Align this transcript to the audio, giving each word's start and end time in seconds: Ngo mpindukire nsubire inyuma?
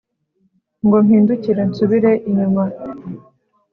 Ngo 0.85 0.97
mpindukire 1.05 1.61
nsubire 1.69 2.11
inyuma? 2.29 2.63